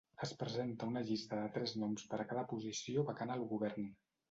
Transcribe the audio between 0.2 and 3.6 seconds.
Es presenta una llista de tres noms per a cada posició vacant al